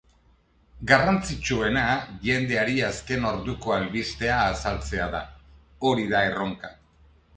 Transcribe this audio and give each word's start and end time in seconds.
Garrantzitsuena 0.91 1.83
jendeari 2.23 2.77
azken 2.87 3.29
orduko 3.33 3.75
albistea 3.77 4.39
azaltzea 4.47 5.07
da, 5.17 5.25
hori 5.91 6.09
da 6.15 6.25
erronka. 6.31 6.73